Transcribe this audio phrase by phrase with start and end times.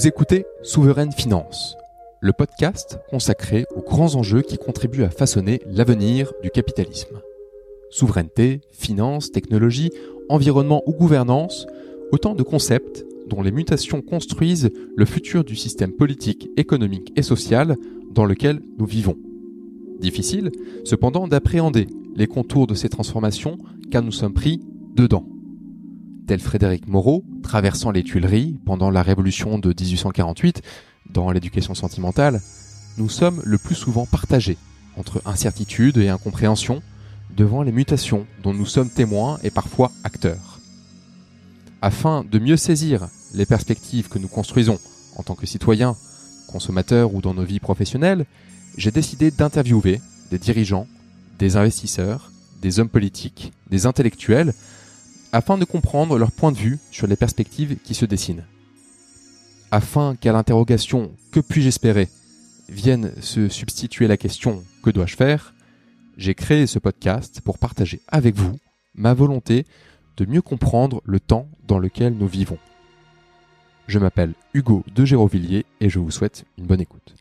[0.00, 1.76] Vous écoutez Souveraine Finance,
[2.22, 7.20] le podcast consacré aux grands enjeux qui contribuent à façonner l'avenir du capitalisme.
[7.90, 9.90] Souveraineté, finance, technologie,
[10.30, 11.66] environnement ou gouvernance,
[12.12, 17.76] autant de concepts dont les mutations construisent le futur du système politique, économique et social
[18.10, 19.18] dans lequel nous vivons.
[19.98, 20.50] Difficile,
[20.82, 23.58] cependant, d'appréhender les contours de ces transformations
[23.90, 24.62] car nous sommes pris
[24.96, 25.26] dedans.
[26.38, 30.62] Frédéric Moreau, traversant les Tuileries pendant la Révolution de 1848,
[31.10, 32.40] dans l'éducation sentimentale,
[32.98, 34.56] nous sommes le plus souvent partagés
[34.96, 36.82] entre incertitude et incompréhension
[37.36, 40.60] devant les mutations dont nous sommes témoins et parfois acteurs.
[41.82, 44.78] Afin de mieux saisir les perspectives que nous construisons
[45.16, 45.96] en tant que citoyens,
[46.46, 48.26] consommateurs ou dans nos vies professionnelles,
[48.76, 50.86] j'ai décidé d'interviewer des dirigeants,
[51.38, 54.54] des investisseurs, des hommes politiques, des intellectuels,
[55.32, 58.44] afin de comprendre leur point de vue sur les perspectives qui se dessinent.
[59.70, 62.08] Afin qu'à l'interrogation Que puis-je espérer
[62.68, 65.54] vienne se substituer la question Que dois-je faire
[66.20, 68.58] j'ai créé ce podcast pour partager avec vous
[68.94, 69.64] ma volonté
[70.18, 72.58] de mieux comprendre le temps dans lequel nous vivons.
[73.86, 77.14] Je m'appelle Hugo de Gérovilliers et je vous souhaite une bonne écoute.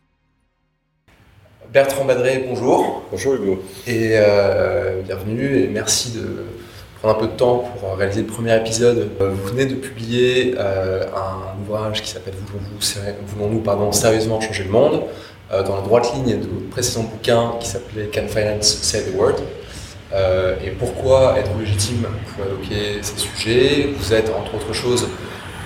[1.71, 3.03] Bertrand Badré, bonjour.
[3.09, 3.63] Bonjour Hugo.
[3.87, 6.45] Et euh, bienvenue et merci de
[7.01, 9.09] prendre un peu de temps pour réaliser le premier épisode.
[9.19, 15.03] Vous venez de publier euh, un ouvrage qui s'appelle Voulons-nous sérieusement changer le monde
[15.51, 19.15] euh, dans la droite ligne de votre précédent bouquin qui s'appelait Can Finance Say the
[20.11, 23.89] euh, et pourquoi être légitime pour évoquer ces sujets?
[23.95, 25.07] Vous êtes, entre autres choses,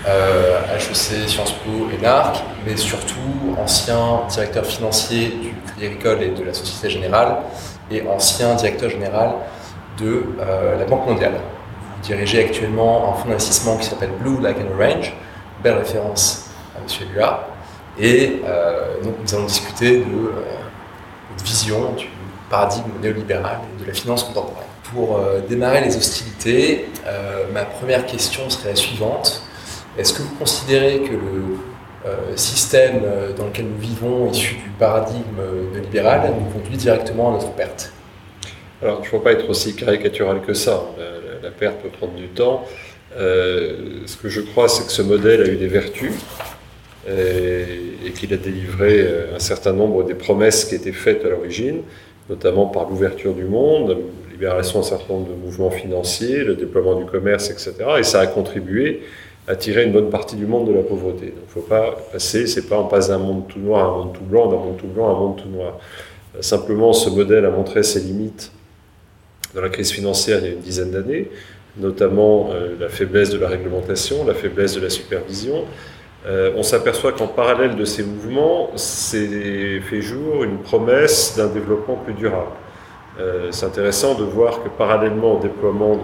[0.06, 6.30] euh, HEC, Sciences Po et NARC, mais surtout ancien directeur financier du Crédit Agricole et
[6.31, 7.38] de la Société Générale,
[7.90, 9.36] et ancien directeur général
[10.00, 11.34] de euh, la Banque mondiale.
[11.34, 15.14] Vous dirigez actuellement un fonds d'investissement qui s'appelle Blue Like an Orange,
[15.62, 17.08] belle référence à M.
[17.14, 17.48] Lua,
[18.00, 20.03] et euh, donc nous allons discuter de
[21.32, 22.08] votre vision du
[22.50, 24.68] paradigme néolibéral et de la finance contemporaine.
[24.94, 26.90] Pour démarrer les hostilités,
[27.52, 29.42] ma première question serait la suivante.
[29.98, 33.02] Est-ce que vous considérez que le système
[33.36, 37.93] dans lequel nous vivons, issu du paradigme néolibéral, nous conduit directement à notre perte?
[38.84, 40.84] Alors, il ne faut pas être aussi caricatural que ça.
[41.42, 42.66] La, perte peut prendre du temps.
[43.16, 46.14] ce que je crois, c'est que ce modèle a eu des vertus
[47.08, 51.82] et, qu'il a délivré euh, un certain nombre des promesses qui étaient faites à l'origine,
[52.30, 53.98] notamment par l'ouverture du monde,
[54.32, 57.74] libération d'un certain nombre de mouvements financiers, le déploiement du commerce, etc.
[58.00, 59.02] Et ça a contribué
[59.48, 61.28] à tirer une bonne partie du monde de la pauvreté.
[61.28, 63.88] Donc il ne faut pas passer, c'est pas on passe d'un monde tout noir à
[63.88, 65.80] un monde tout blanc, d'un monde tout blanc à un monde tout noir.
[66.36, 68.52] Euh, simplement, ce modèle a montré ses limites
[69.53, 71.30] dans la crise financière il y a une dizaine d'années,
[71.78, 75.66] notamment euh, la faiblesse de la réglementation, la faiblesse de la supervision,
[76.25, 81.96] euh, on s'aperçoit qu'en parallèle de ces mouvements, s'est fait jour une promesse d'un développement
[81.96, 82.52] plus durable.
[83.19, 86.00] Euh, c'est intéressant de voir que parallèlement au déploiement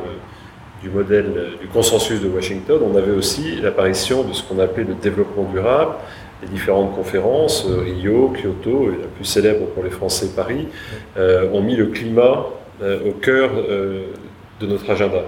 [0.84, 4.94] du modèle du consensus de Washington, on avait aussi l'apparition de ce qu'on appelait le
[4.94, 5.94] développement durable.
[6.42, 10.68] Les différentes conférences, Rio, Kyoto, la plus célèbre pour les Français, Paris,
[11.18, 12.46] ont mis le climat
[12.82, 13.52] au cœur
[14.60, 15.24] de notre agenda.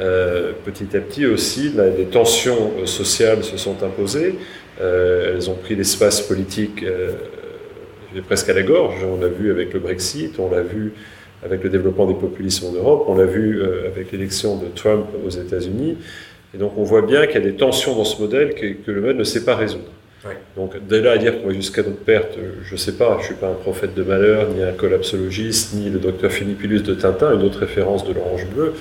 [0.00, 4.36] Euh, petit à petit aussi, les tensions euh, sociales se sont imposées.
[4.80, 6.84] Euh, elles ont pris l'espace politique
[8.26, 9.04] presque à la gorge.
[9.04, 10.92] On l'a vu avec le Brexit, on l'a vu
[11.44, 15.30] avec le développement des populismes en Europe, on l'a vu avec l'élection de Trump aux
[15.30, 15.98] États-Unis.
[16.54, 19.00] Et donc on voit bien qu'il y a des tensions dans ce modèle que, le
[19.00, 19.90] modèle ne sait pas résoudre.
[20.56, 23.22] Donc dès là à dire qu'on va jusqu'à notre perte, je ne sais pas, je
[23.22, 26.94] ne suis pas un prophète de malheur, ni un collapsologiste, ni le docteur Philippillus de
[26.94, 28.74] Tintin, une autre référence de l'orange bleu.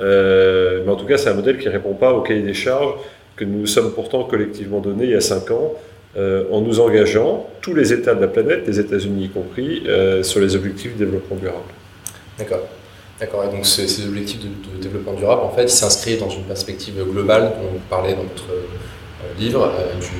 [0.00, 2.54] Euh, mais en tout cas, c'est un modèle qui ne répond pas au cahier des
[2.54, 2.94] charges
[3.36, 5.74] que nous nous sommes pourtant collectivement donnés il y a cinq ans,
[6.16, 10.22] euh, en nous engageant, tous les États de la planète, les États-Unis y compris, euh,
[10.22, 11.72] sur les objectifs de développement durable.
[12.38, 12.66] D'accord.
[13.20, 13.44] D'accord.
[13.44, 17.68] Et donc ces, objectifs de, développement durable, en fait, s'inscrivent dans une perspective globale dont
[17.72, 18.46] vous parlez dans votre
[19.38, 19.72] livre,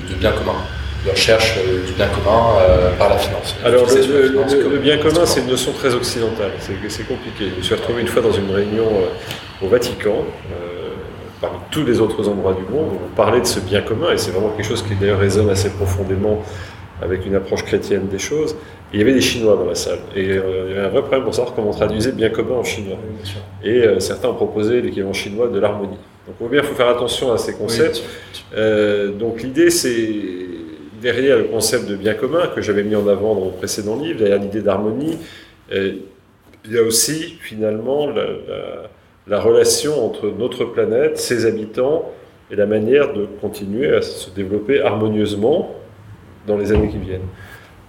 [0.08, 0.54] du, bien commun
[1.06, 1.54] de recherche
[1.86, 2.56] du bien commun
[2.98, 3.54] par la finance.
[3.64, 6.50] Alors, le, bien commun, c'est une notion très occidentale.
[6.58, 7.50] C'est compliqué.
[7.52, 8.86] Je me suis retrouvé une fois dans une réunion
[9.62, 10.94] au Vatican, euh,
[11.40, 14.30] parmi tous les autres endroits du monde, on parlait de ce bien commun, et c'est
[14.30, 16.42] vraiment quelque chose qui d'ailleurs résonne assez profondément
[17.02, 18.56] avec une approche chrétienne des choses.
[18.92, 20.90] Et il y avait des Chinois dans la salle, et euh, il y avait un
[20.90, 22.96] vrai problème pour savoir comment traduisait bien commun en chinois.
[23.62, 25.98] et euh, certains ont proposé l'équivalent chinois de l'harmonie.
[26.26, 28.02] Donc on bien, il faut faire attention à ces concepts.
[29.18, 30.08] donc l'idée, c'est
[31.00, 34.18] derrière le concept de bien commun que j'avais mis en avant dans mon précédent livre,
[34.18, 35.18] derrière l'idée d'harmonie,
[35.70, 38.88] il y a aussi finalement la
[39.28, 42.10] la relation entre notre planète, ses habitants
[42.50, 45.74] et la manière de continuer à se développer harmonieusement
[46.48, 47.28] dans les années qui viennent.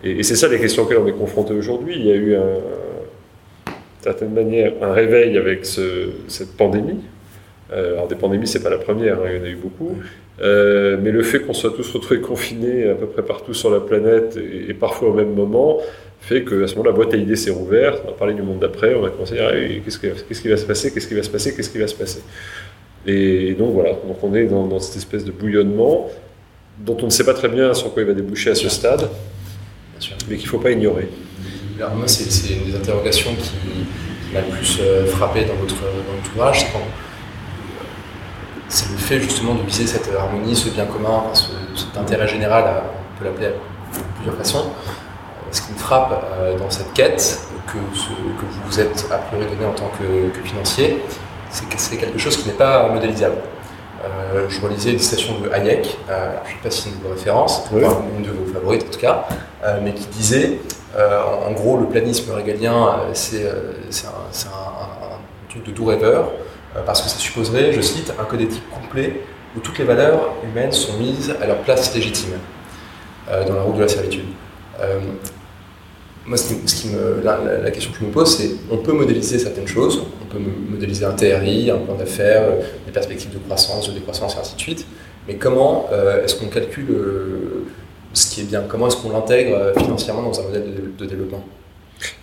[0.03, 1.95] Et, c'est ça les questions auxquelles on est confronté aujourd'hui.
[1.97, 2.59] Il y a eu, un,
[3.65, 7.01] d'une certaine manière, un réveil avec cette pandémie.
[7.71, 9.95] Euh, alors des pandémies, c'est pas la première, hein, il y en a eu beaucoup.
[10.41, 13.79] Euh, mais le fait qu'on soit tous retrouvés confinés à peu près partout sur la
[13.79, 15.79] planète et, parfois au même moment
[16.21, 18.01] fait qu'à ce moment-là, la boîte à idées s'est rouverte.
[18.06, 20.00] On va parler du monde d'après, on va commencer à dire qu'est-ce,
[20.41, 22.21] qui va se passer, qu'est-ce qui va se passer, qu'est-ce qui va se passer?
[23.06, 26.09] Et, donc voilà, donc on est dans, dans, cette espèce de bouillonnement
[26.80, 29.10] dont on ne sait pas très bien sur quoi il va déboucher à ce stade
[30.30, 31.10] mais qu'il ne faut pas ignorer.
[31.78, 35.76] Alors moi, c'est une des interrogations qui, m'a le plus euh, frappé dans votre,
[36.36, 36.68] ouvrage,
[38.68, 43.20] c'est le fait justement de viser cette harmonie, ce bien commun, cet intérêt général, on
[43.20, 43.54] peut l'appeler de
[44.18, 44.68] plusieurs façons.
[44.68, 49.18] Euh, ce qui me frappe euh, dans cette quête que, que, vous vous êtes a
[49.18, 51.00] priori donné en tant que, que financier,
[51.50, 53.38] c'est que c'est quelque chose qui n'est pas modélisable.
[54.04, 57.12] Euh, je relisais une citation de Hayek, euh, je ne sais pas si c'est une
[57.12, 59.28] référence, une de vos favorites en tout cas,
[59.66, 60.60] euh, mais qui disait,
[60.98, 64.51] en, gros, le planisme régalien, c'est un,
[65.50, 66.31] truc de doux rêveur,
[66.86, 69.22] parce que ça supposerait, je cite, un code éthique complet
[69.56, 72.38] où toutes les valeurs humaines sont mises à leur place légitime
[73.28, 74.25] dans la route de la servitude.
[76.30, 79.68] Moi, ce qui, me, la, question que je me pose, c'est on peut modéliser certaines
[79.68, 80.38] choses, on peut
[80.70, 82.44] modéliser un TRI, un plan d'affaires,
[82.86, 84.86] des perspectives de croissance, de décroissance, et ainsi de suite.
[85.28, 87.66] Mais comment euh, est-ce qu'on calcule euh,
[88.14, 88.64] ce qui est bien?
[88.68, 90.66] Comment est-ce qu'on l'intègre euh, financièrement dans un modèle
[90.96, 91.44] de, développement?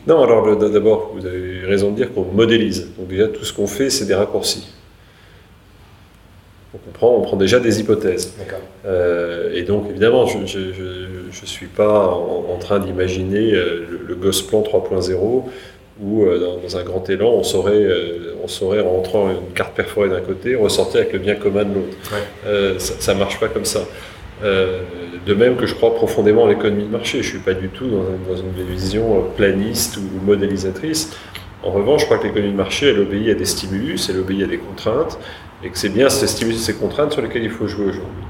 [0.06, 2.86] Non, alors d'abord, vous avez raison de dire qu'on modélise.
[2.96, 4.68] Donc déjà, tout ce qu'on fait, c'est des raccourcis.
[6.76, 8.34] Donc on prend, on prend déjà des hypothèses.
[9.54, 15.44] et donc évidemment, je ne suis pas en, train d'imaginer le, le Gosplan 3.0
[16.00, 19.74] où euh, dans, un grand élan, on saurait, euh, on saurait en rentrant une carte
[19.74, 21.96] perforée d'un côté, ressortir avec le bien commun de l'autre.
[22.46, 23.80] Euh, ça ne marche pas comme ça.
[24.42, 27.22] de même que je crois profondément à l'économie de marché.
[27.22, 31.16] Je ne suis pas du tout dans, une vision planiste ou modélisatrice.
[31.66, 34.44] En revanche, je crois que l'économie de marché, elle obéit à des stimulus, elle obéit
[34.44, 35.18] à des contraintes,
[35.64, 38.22] et que c'est bien ces stimulus et ces contraintes sur lesquelles il faut jouer aujourd'hui.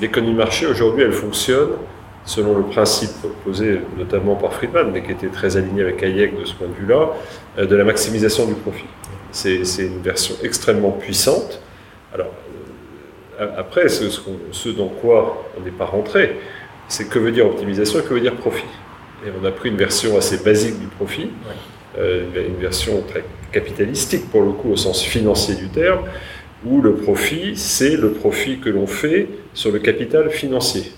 [0.00, 1.72] L'économie de marché, aujourd'hui, elle fonctionne
[2.24, 3.10] selon le principe
[3.44, 6.72] posé notamment par Friedman, mais qui était très aligné avec Hayek de ce point de
[6.72, 7.10] vue-là,
[7.58, 8.86] euh, de la maximisation du profit.
[9.32, 11.60] C'est une version extrêmement puissante.
[12.14, 12.32] Alors,
[13.38, 16.38] euh, après, ce, dans quoi on n'est pas rentré,
[16.88, 18.64] c'est que veut dire optimisation et que veut dire profit.
[19.26, 21.30] Et on a pris une version assez basique du profit,
[21.96, 26.00] une version très capitalistique pour le coup au sens financier du terme,
[26.64, 30.92] où le profit, c'est le profit que l'on fait sur le capital financier.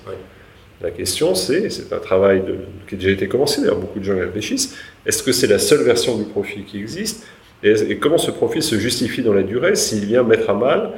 [0.83, 2.43] La question, c'est, c'est un travail
[2.89, 5.59] qui a déjà été commencé, d'ailleurs beaucoup de gens y réfléchissent, est-ce que c'est la
[5.59, 7.27] seule version du profit qui existe
[7.63, 10.93] et, comment ce profit se justifie dans la durée s'il vient mettre à mal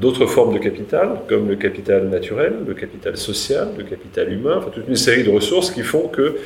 [0.00, 4.70] d'autres formes de capital, comme le capital naturel, le capital social, le capital humain, enfin
[4.70, 6.36] toute une série de ressources qui font que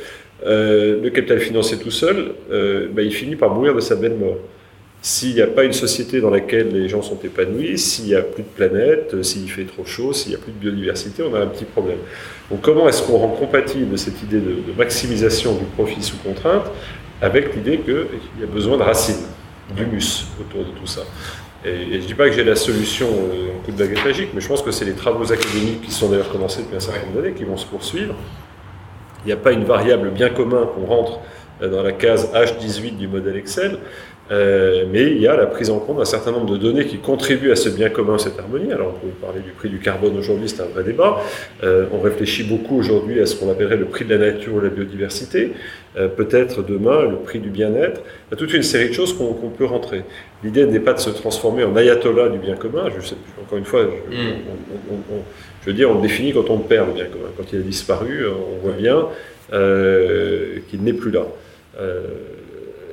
[0.45, 4.15] euh, le capital financier tout seul, euh, bah, il finit par mourir de sa belle
[4.15, 4.37] mort.
[5.01, 8.21] S'il n'y a pas une société dans laquelle les gens sont épanouis, s'il n'y a
[8.21, 11.41] plus de planète, s'il fait trop chaud, s'il n'y a plus de biodiversité, on a
[11.41, 11.97] un petit problème.
[12.49, 16.71] Donc comment est-ce qu'on rend compatible cette idée de, maximisation du profit sous contrainte
[17.21, 17.95] avec l'idée qu'il
[18.39, 19.25] y a besoin de racines,
[19.75, 21.01] d'humus autour de tout ça?
[21.65, 24.29] Et, je ne dis pas que j'ai la solution euh, en coup de baguette magique,
[24.33, 27.05] mais je pense que c'est les travaux académiques qui sont d'ailleurs commencés depuis un certain
[27.07, 28.15] nombre d'années qui vont se poursuivre.
[29.23, 31.19] Il n'y a pas une variable bien commun qu'on rentre
[31.61, 33.77] euh, dans la case H18 du modèle Excel,
[34.31, 36.97] euh, mais il y a la prise en compte d'un certain nombre de données qui
[36.97, 38.71] contribuent à ce bien commun, cette harmonie.
[38.71, 41.21] Alors on peut parler du prix du carbone aujourd'hui, c'est un vrai débat.
[41.63, 44.61] Euh, on réfléchit beaucoup aujourd'hui à ce qu'on appellerait le prix de la nature ou
[44.61, 45.51] la biodiversité.
[45.97, 48.01] Euh, peut-être demain le prix du bien-être.
[48.01, 50.03] Il y a toute une série de choses qu'on peut rentrer.
[50.41, 52.85] L'idée n'est pas de se transformer en ayatollah du bien commun.
[52.95, 54.35] Je sais, encore une fois, je, mm.
[55.63, 57.29] Je veux dire, on le définit quand on perd le bien commun.
[57.37, 59.07] Quand il a disparu, on voit bien
[60.69, 61.25] qu'il n'est plus là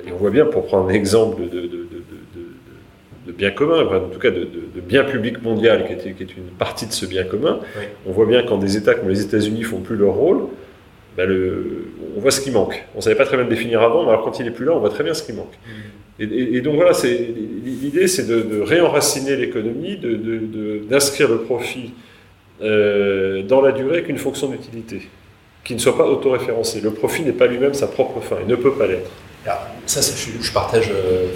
[0.06, 4.48] et on voit bien, pour prendre un exemple de, bien commun, en tout cas de,
[4.80, 7.60] bien public mondial, qui est, qui est, une partie de ce bien commun,
[8.06, 10.48] on voit bien quand des États comme les États-Unis font plus leur rôle,
[11.16, 12.84] ben le, on voit ce qui manque.
[12.94, 14.64] On ne savait pas très bien le définir avant, mais alors quand il n'est plus
[14.64, 15.54] là, on voit très bien ce qui manque.
[15.66, 16.22] Mm.
[16.22, 19.98] Et, donc voilà, l'idée c'est de, réenraciner l'économie,
[20.88, 21.92] d'inscrire le profit
[22.62, 25.08] euh, dans la durée qu'une fonction d'utilité,
[25.64, 26.80] qui ne soit pas autoréférencé.
[26.80, 29.10] Le profit n'est pas lui-même sa propre fin, il ne peut pas l'être
[29.86, 31.28] ça, je, partage euh,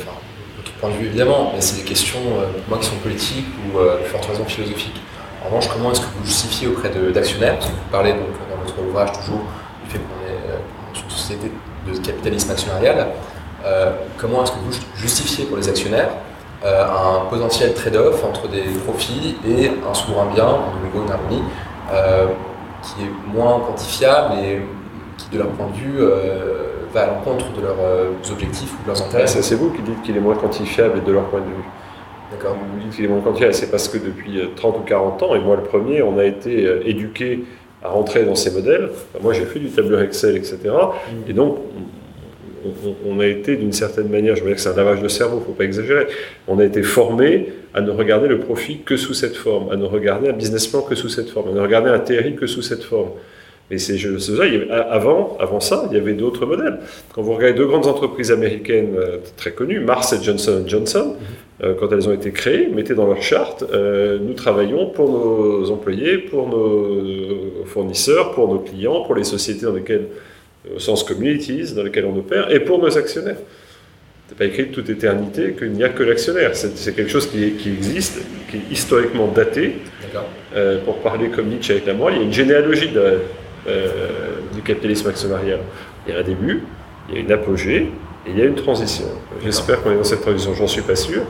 [0.58, 3.78] votre point de vue évidemment, mais c'est des questions euh, moi qui sont politiques ou
[3.78, 5.00] de forte raison philosophiques.
[5.42, 8.62] En revanche, comment est-ce que vous justifiez auprès d'actionnaires, parce que vous parlez donc, dans
[8.62, 9.44] votre ouvrage toujours
[9.84, 11.50] du fait qu'on est une société
[11.90, 13.08] de capitalisme actionnarial,
[14.18, 16.10] comment est-ce que vous justifiez pour les actionnaires
[16.64, 21.42] un potentiel trade-off entre des profits et un souverain bien, de nouveau une harmonie,
[22.82, 24.62] qui est moins quantifiable et
[25.18, 26.04] qui, de leur point de vue,
[26.92, 29.26] va à l'encontre de leurs objectifs ou de leurs intérêts.
[29.26, 31.64] C'est vous qui dites qu'il est moins quantifiable de leur point de vue.
[32.32, 32.56] D'accord.
[32.56, 35.40] Vous dites qu'il est moins quantifiable, c'est parce que depuis 30 ou 40 ans, et
[35.40, 37.44] moi le premier, on a été éduqué
[37.84, 38.90] à rentrer dans ces modèles.
[39.22, 40.58] moi, j'ai fait du tableur Excel, etc.
[40.64, 41.30] Mm.
[41.30, 41.58] Et donc,
[43.06, 45.36] on, a été d'une certaine manière, je veux dire que c'est un lavage de cerveau,
[45.36, 46.06] il ne faut pas exagérer,
[46.48, 49.84] on a été formé à ne regarder le profit que sous cette forme, à ne
[49.84, 52.62] regarder un business plan que sous cette forme, à ne regarder un TRI que sous
[52.62, 53.10] cette forme.
[53.70, 54.42] Mais c'est ça,
[54.90, 56.80] avant, avant ça, il y avait d'autres modèles.
[57.14, 61.16] Quand vous regardez deux grandes entreprises américaines euh, très connues, Mars et Johnson Johnson,
[61.62, 65.70] euh, quand elles ont été créées, mettaient dans leur charte, euh, nous travaillons pour nos
[65.70, 70.08] employés, pour nos fournisseurs, pour nos clients, pour les sociétés dans lesquelles
[70.74, 73.36] au sens communities dans lesquels on opère, et pour nos actionnaires.
[74.28, 76.56] C'est pas écrit de toute éternité qu'il n'y a que l'actionnaire.
[76.56, 79.76] C'est quelque chose qui, qui, existe, qui est historiquement daté.
[80.54, 83.18] Euh, pour parler comme Nietzsche avec la morale, il y a une généalogie de,
[83.66, 83.88] euh,
[84.54, 85.58] du capitalisme actionnarial.
[86.06, 86.62] Il y a un début,
[87.08, 87.90] il y a une apogée,
[88.26, 89.06] et il y a une transition.
[89.42, 91.22] J'espère qu'on est dans cette transition, j'en suis pas sûr.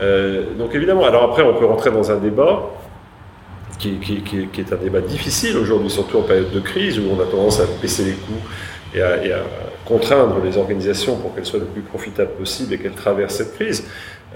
[0.00, 2.70] Euh, donc évidemment, alors après on peut rentrer dans un débat
[3.78, 7.26] qui, qui, est un débat difficile aujourd'hui, surtout en période de crise où on a
[7.26, 8.42] tendance à baisser les coûts
[8.94, 9.42] et à,
[9.84, 13.84] contraindre les organisations pour qu'elles soient le plus profitables possible et qu'elles traversent cette crise.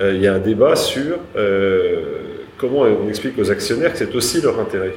[0.00, 4.14] Euh, il y a un débat sur euh, comment on explique aux actionnaires que c'est
[4.14, 4.94] aussi leur intérêt.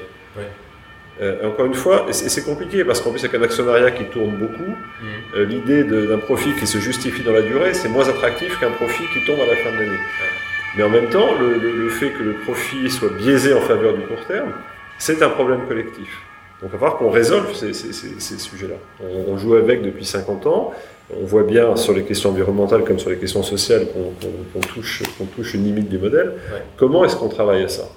[1.21, 4.71] Euh, encore une fois, c'est compliqué parce qu'en plus avec un actionnariat qui tourne beaucoup,
[4.71, 5.41] mmh.
[5.43, 9.25] l'idée d'un profit qui se justifie dans la durée, c'est moins attractif qu'un profit qui
[9.25, 9.99] tombe à la fin de l'année.
[10.77, 14.25] Mais en même temps, le, fait que le profit soit biaisé en faveur du court
[14.27, 14.51] terme,
[14.97, 16.21] c'est un problème collectif.
[16.61, 18.75] Donc il va falloir qu'on résolve ces, sujets-là.
[19.27, 20.73] On, joue avec depuis 50 ans.
[21.15, 23.85] On voit bien sur les questions environnementales comme sur les questions sociales
[24.53, 25.03] qu'on touche,
[25.35, 26.33] touche, une limite du modèle.
[26.77, 27.89] Comment est-ce qu'on travaille à ça?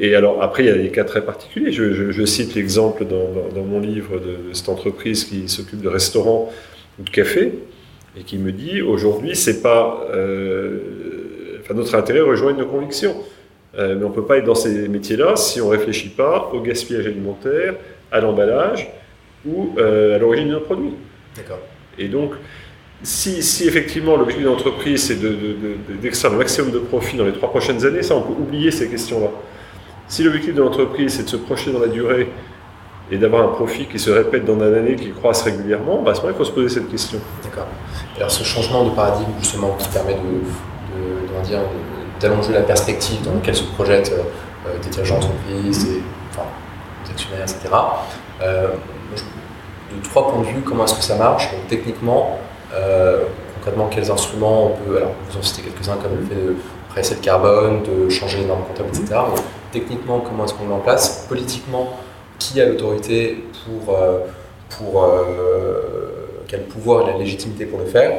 [0.00, 1.72] Et alors après, il y a des cas très particuliers.
[1.72, 6.50] Je, cite l'exemple dans, mon livre de, cette entreprise qui s'occupe de restaurants
[6.98, 7.54] ou de cafés
[8.18, 10.78] et qui me dit aujourd'hui, c'est pas euh,
[11.74, 13.16] notre intérêt rejoint nos convictions.
[13.78, 16.50] Euh, mais on ne peut pas être dans ces métiers-là si on ne réfléchit pas
[16.52, 17.74] au gaspillage alimentaire,
[18.10, 18.90] à l'emballage
[19.44, 20.94] ou euh, à l'origine d'un produit.
[21.36, 21.58] D'accord.
[21.98, 22.32] Et donc,
[23.02, 25.20] si, si effectivement l'objectif de l'entreprise c'est
[26.00, 28.70] d'extraire de, le maximum de profit dans les trois prochaines années, ça on peut oublier
[28.70, 29.28] ces questions-là.
[30.08, 32.28] Si l'objectif de l'entreprise c'est de se projeter dans la durée
[33.10, 36.14] et d'avoir un profit qui se répète dans une année, qui croisse régulièrement, bah à
[36.14, 37.18] ce moment il faut se poser cette question.
[37.44, 37.66] D'accord.
[38.16, 40.18] Alors ce changement de paradigme justement qui permet de
[42.20, 46.46] d'allonger la perspective dans laquelle se projettent euh, des dirigeants d'entreprise, des, enfin,
[47.04, 47.74] des actionnaires, etc.
[48.42, 48.68] Euh,
[49.94, 51.50] de trois points de vue, comment est-ce que ça marche?
[51.52, 52.38] Donc, Techniquement,
[52.74, 53.24] euh,
[53.56, 54.96] concrètement, quels instruments on peut.
[54.96, 56.56] Alors, vous en citez quelques-uns comme le fait de
[56.88, 59.20] presser le carbone, de changer les normes comptables, etc.
[59.32, 59.40] Mais
[59.72, 61.26] techniquement, comment est-ce qu'on le met en place?
[61.28, 61.92] Politiquement,
[62.38, 63.96] qui a l'autorité pour,
[64.70, 65.08] pour
[66.48, 68.12] quel pouvoir et la légitimité pour le faire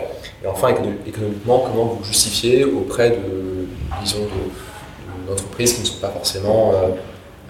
[0.44, 0.70] Et enfin,
[1.06, 3.68] économiquement, comment vous justifiez auprès de,
[4.04, 4.28] disons,
[5.28, 6.88] d'entreprises qui ne sont pas forcément, euh,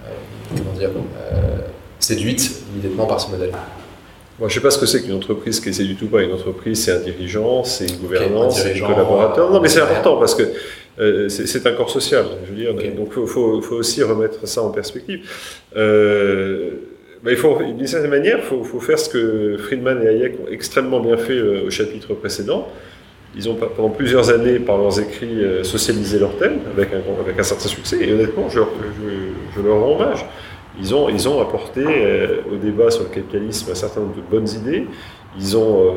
[0.06, 1.58] euh, comment dire, euh,
[1.98, 3.52] séduites immédiatement par ce modèle?
[4.38, 6.22] Moi, je ne sais pas ce que c'est qu'une entreprise qui est du tout pas.
[6.22, 9.50] Une entreprise, c'est un dirigeant, c'est une gouvernance, c'est un collaborateur.
[9.50, 10.52] Non, mais c'est important parce que
[11.28, 12.24] c'est un corps social.
[12.44, 15.28] Je veux dire, donc il faut, faut, aussi remettre ça en perspective.
[15.76, 16.87] Euh,
[17.26, 21.00] il faut, d'une certaine manière, il faut, faire ce que Friedman et Hayek ont extrêmement
[21.00, 22.68] bien fait euh, au chapitre précédent.
[23.36, 26.90] Ils ont pendant plusieurs années, par leurs écrits, euh, socialisé leur thème avec
[27.38, 27.98] un, certain succès.
[28.00, 28.60] Et honnêtement, je,
[29.62, 30.24] leur rends hommage.
[30.80, 34.86] Ils ont, apporté euh, au débat sur le capitalisme un certain nombre de bonnes idées.
[35.38, 35.92] Ils ont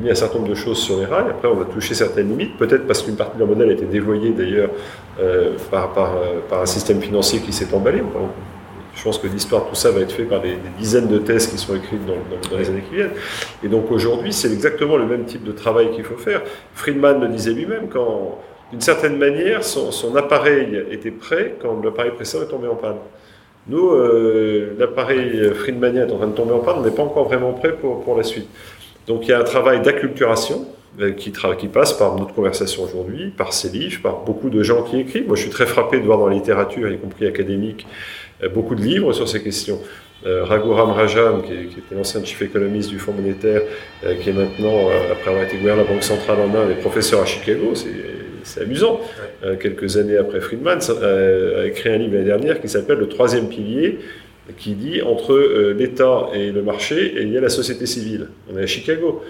[0.00, 1.30] mis un certain nombre de choses sur les rails.
[1.30, 3.86] Après, on a touché certaines limites, peut-être parce qu'une partie de leur modèle a été
[3.86, 4.70] dévoyée d'ailleurs
[5.70, 6.16] par, par,
[6.48, 8.02] par, un système financier qui s'est emballé.
[8.96, 11.48] Je pense que l'histoire de tout ça va être fait par des, dizaines de thèses
[11.48, 13.10] qui sont écrites dans, les années qui viennent.
[13.62, 16.42] Et donc aujourd'hui, c'est exactement le même type de travail qu'il faut faire.
[16.74, 18.38] Friedman le disait lui-même, quand
[18.70, 22.96] d'une certaine manière, son, appareil était prêt quand l'appareil précédent est tombé en panne.
[23.66, 27.24] Nous, euh, l'appareil Friedmanien est en train de tomber en panne, on n'est pas encore
[27.24, 28.48] vraiment prêt pour, la suite.
[29.06, 30.66] Donc il y a un travail d'acculturation
[31.00, 34.82] euh, qui, qui, passe par notre conversation aujourd'hui, par ces livres, par beaucoup de gens
[34.82, 35.26] qui écrivent.
[35.26, 37.86] Moi, je suis très frappé de voir dans la littérature, y compris académique,
[38.48, 39.80] beaucoup de livres sur ces questions.
[40.26, 43.60] Euh, Raghuram Rajan, qui, était l'ancien chief économiste du Fonds monétaire,
[44.04, 46.80] euh, qui est maintenant, après avoir été gouverneur de la Banque centrale en Inde, est
[46.80, 47.74] professeur à Chicago,
[48.42, 49.00] c'est amusant.
[49.60, 53.98] quelques années après Friedman, a écrit un livre l'année dernière qui s'appelle Le troisième pilier,
[54.58, 58.28] qui dit entre l'État et le marché, il y a la société civile.
[58.52, 59.22] On est à Chicago.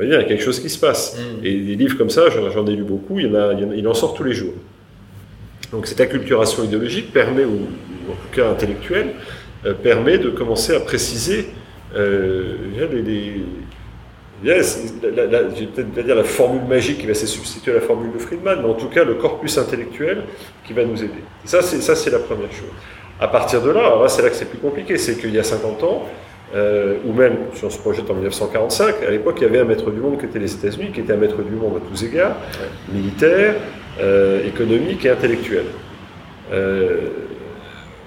[0.00, 1.16] il y a quelque chose qui se passe.
[1.16, 1.46] Mm.
[1.46, 3.94] Et des livres comme ça, j'en ai lu beaucoup, il, y en a, il en
[3.94, 4.54] sort tous les jours.
[5.72, 7.44] Donc cette acculturation idéologique permet,
[8.10, 9.14] ou, en tout cas intellectuelle,
[9.82, 11.50] permet de commencer à préciser
[11.94, 13.42] les,
[14.42, 17.80] Yes, je vais peut-être pas dire la formule magique qui va se substituer à la
[17.82, 20.22] formule de Friedman, mais en tout cas le corpus intellectuel
[20.64, 21.22] qui va nous aider.
[21.44, 22.70] ça, c'est, ça, c'est la première chose.
[23.20, 25.82] À partir de là, c'est là que c'est plus compliqué, c'est qu'il y a 50
[25.82, 26.06] ans,
[26.54, 29.64] euh, ou même si on se projette en 1945, à l'époque, il y avait un
[29.64, 32.02] maître du monde qui était les États-Unis, qui était un maître du monde à tous
[32.02, 32.36] égards,
[32.90, 33.56] militaire,
[34.00, 35.66] euh, économique et intellectuel.
[36.50, 37.08] Euh,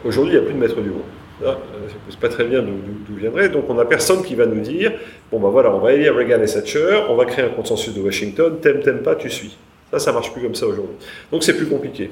[0.05, 1.01] aujourd'hui, il n'y a plus de maître du monde.
[1.43, 1.53] Euh,
[1.87, 3.49] je ne sais pas très bien d'où viendrait.
[3.49, 4.93] Donc on n'a personne qui va nous dire,
[5.31, 8.01] bon ben voilà, on va élire Reagan et Thatcher, on va créer un consensus de
[8.01, 9.57] Washington, t'aimes, t'aimes pas, tu suis.
[9.91, 10.95] Ça, ça marche plus comme ça aujourd'hui.
[11.31, 12.11] Donc c'est plus compliqué.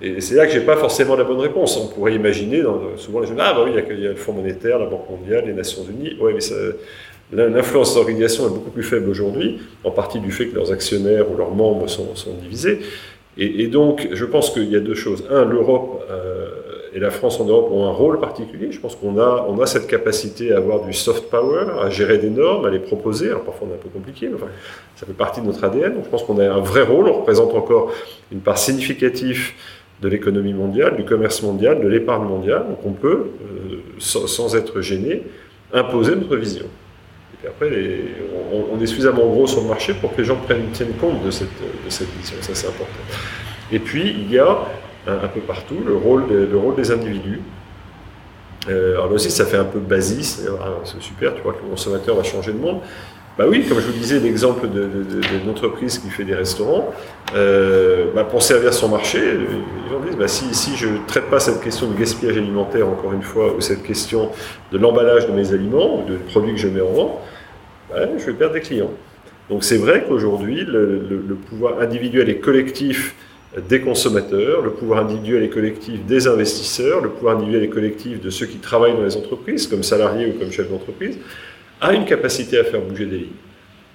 [0.00, 1.76] Et c'est là que j'ai pas forcément la bonne réponse.
[1.76, 4.32] On pourrait imaginer, dans, souvent les gens ah bah oui, il y, a le Fonds
[4.32, 6.16] monétaire, la Banque mondiale, les Nations unies.
[6.20, 10.54] Ouais, mais l'influence de l'organisation est beaucoup plus faible aujourd'hui, en partie du fait que
[10.54, 12.78] leurs actionnaires ou leurs membres sont, divisés.
[13.36, 15.24] Et, donc, je pense qu'il y a deux choses.
[15.30, 16.48] Un, l'Europe euh,
[16.94, 18.72] et la France en Europe ont un rôle particulier.
[18.72, 22.18] Je pense qu'on a, on a cette capacité à avoir du soft power, à gérer
[22.18, 23.28] des normes, à les proposer.
[23.28, 24.38] Alors parfois on est un peu compliqué, mais
[24.96, 25.94] ça fait partie de notre ADN.
[25.94, 27.08] Donc je pense qu'on a un vrai rôle.
[27.08, 27.92] On représente encore
[28.32, 29.52] une part significative
[30.00, 32.66] de l'économie mondiale, du commerce mondial, de l'épargne mondiale.
[32.68, 35.22] Donc on peut, euh, sans, être gêné,
[35.72, 36.66] imposer notre vision.
[36.66, 37.70] Et puis après,
[38.72, 41.30] on, est suffisamment gros sur le marché pour que les gens prennent, tiennent compte de
[41.30, 42.36] cette, de cette vision.
[42.40, 42.92] Ça, c'est important.
[43.70, 44.58] Et puis, il y a
[45.08, 47.40] un, peu partout, le rôle, le rôle des individus.
[48.68, 50.46] Euh, alors là aussi, ça fait un peu basis,
[50.84, 52.80] c'est super, tu vois que le consommateur va changer de monde.
[53.38, 56.92] Bah oui, comme je vous disais, l'exemple d'une entreprise qui fait des restaurants,
[57.36, 61.30] euh, bah pour servir son marché, les gens disent bah si, si je ne traite
[61.30, 64.30] pas cette question du gaspillage alimentaire, encore une fois, ou cette question
[64.72, 67.18] de l'emballage de mes aliments, ou de produits que je mets en vente,
[67.90, 68.90] bah, je vais perdre des clients.
[69.48, 73.14] Donc c'est vrai qu'aujourd'hui, le, pouvoir individuel et collectif
[73.56, 78.30] des consommateurs, le pouvoir individuel et collectif des investisseurs, le pouvoir individuel et collectif de
[78.30, 81.18] ceux qui travaillent dans les entreprises, comme salariés ou comme chefs d'entreprise,
[81.80, 83.28] a une capacité à faire bouger des lignes.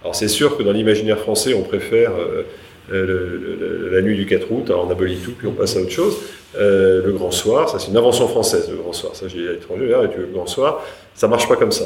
[0.02, 2.44] Alors c'est sûr que dans l'imaginaire français, on préfère euh,
[2.92, 5.92] euh, la nuit du 4 août, alors on abolit tout, puis on passe à autre
[5.92, 6.18] chose.
[6.58, 9.16] Euh, le grand soir, ça c'est une invention française, le grand soir.
[9.16, 11.86] Ça j'ai à l'étranger, le grand soir, ça marche pas comme ça.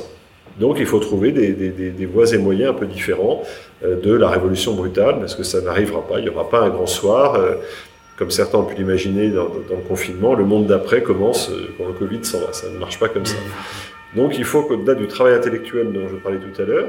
[0.60, 3.44] Donc il faut trouver des, voies et moyens un peu différents
[3.84, 6.20] de la révolution brutale, parce que ça n'arrivera pas.
[6.20, 7.36] Il n'y aura pas un grand soir.
[7.36, 7.56] Euh,
[8.18, 11.94] comme certains ont pu l'imaginer dans, le confinement, le monde d'après commence euh, quand le
[11.94, 12.52] Covid s'en va.
[12.52, 13.38] Ça ne marche pas comme ça.
[14.16, 16.88] Donc il faut qu'au-delà du travail intellectuel dont je parlais tout à l'heure,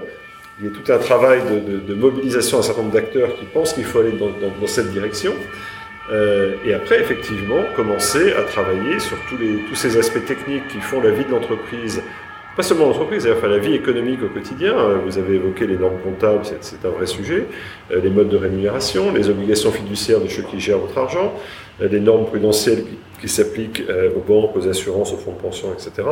[0.59, 1.43] il y ait tout un travail
[1.87, 5.33] de, mobilisation d'un certain nombre d'acteurs qui pensent qu'il faut aller dans, cette direction.
[6.11, 11.01] et après, effectivement, commencer à travailler sur tous, les, tous ces aspects techniques qui font
[11.01, 12.03] la vie de l'entreprise
[12.59, 14.77] pas seulement l'entreprise, enfin la vie économique au quotidien.
[14.77, 17.47] Euh, vous avez évoqué les normes comptables, c'est un vrai sujet.
[17.93, 21.35] Euh, les modes de rémunération, les obligations fiduciaires de ceux qui gèrent votre argent,
[21.81, 22.83] euh, les normes prudentielles
[23.21, 23.85] qui, s'appliquent
[24.17, 26.09] aux banques, aux assurances, aux fonds de pension, etc.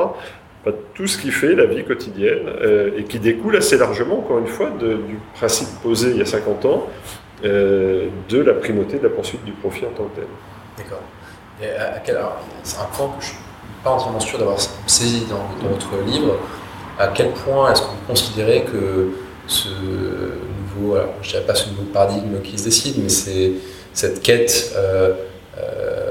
[0.95, 2.49] tout ce qui fait la vie quotidienne
[2.97, 6.65] et qui découle assez largement, encore une fois, du principe posé il y a 50
[6.65, 6.89] ans
[7.45, 10.27] de la primauté de la poursuite du profit en tant que tel.
[10.79, 11.03] D'accord.
[12.65, 13.31] C'est un point que je
[13.83, 16.37] pas entièrement sûr d'avoir saisi dans, votre livre,
[16.99, 19.11] à quel point est-ce que vous considérez que
[19.47, 23.53] ce nouveau, je ne dirais pas ce nouveau paradigme qui se décide, mais c'est
[23.97, 25.15] cette quête euh,
[25.59, 26.11] euh,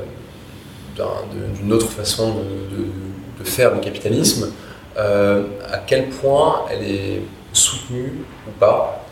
[1.59, 4.51] d'une autre façon de, faire le capitalisme,
[4.97, 7.21] euh, à quel point elle est
[7.53, 9.03] soutenue ou pas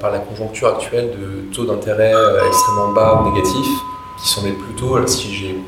[0.00, 2.14] par la conjoncture actuelle de taux d'intérêt
[2.46, 3.78] extrêmement bas ou négatifs,
[4.22, 5.58] qui sont plutôt, si j'ai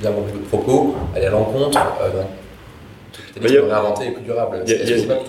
[0.00, 2.22] bien compris votre propos, aller à l'encontre euh,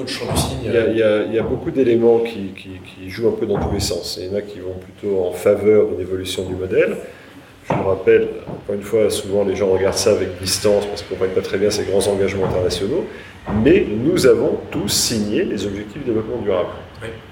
[0.08, 3.72] champ du signe Il y, a beaucoup d'éléments qui, qui, jouent un peu dans tous
[3.72, 4.18] les sens.
[4.22, 6.98] Il y en a qui vont plutôt en faveur d'une évolution du modèle.
[7.68, 11.16] Je me rappelle, encore une fois, souvent les gens regardent ça avec distance parce qu'ils
[11.16, 13.06] ne comprennent pas très bien ces grands engagements internationaux,
[13.64, 16.70] mais nous avons tous signé les objectifs de développement durable.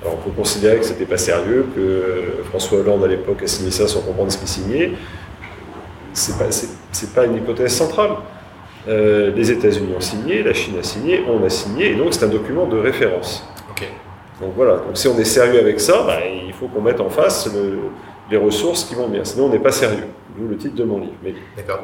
[0.01, 3.47] Alors on peut considérer que ce n'était pas sérieux, que François Hollande à l'époque a
[3.47, 4.91] signé ça sans comprendre ce qu'il signait
[6.13, 8.11] c'est pas, c'est, pas une hypothèse centrale.
[8.87, 12.25] Euh, les États-Unis ont signé, la Chine a signé, on a signé, et donc c'est
[12.25, 13.47] un document de référence.
[14.41, 17.09] Donc voilà, donc si on est sérieux avec ça, bah, il faut qu'on mette en
[17.09, 17.49] face
[18.29, 20.07] les ressources qui vont bien, sinon on n'est pas sérieux.
[20.35, 21.13] D'où le titre de mon livre.
[21.23, 21.35] Mais